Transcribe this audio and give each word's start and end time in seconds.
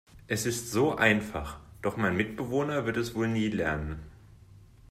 Es 0.25 0.47
ist 0.47 0.71
so 0.71 0.95
einfach, 0.95 1.59
doch 1.83 1.95
mein 1.95 2.17
Mitbewohner 2.17 2.87
wird 2.87 2.97
es 2.97 3.13
wohl 3.13 3.27
nie 3.27 3.49
lernen. 3.49 3.99